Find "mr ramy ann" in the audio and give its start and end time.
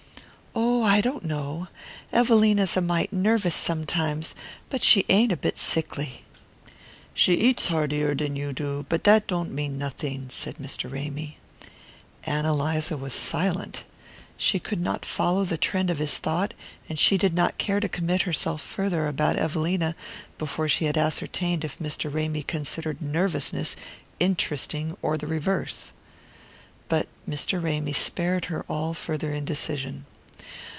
10.57-12.45